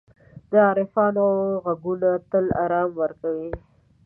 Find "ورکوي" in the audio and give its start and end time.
3.01-3.49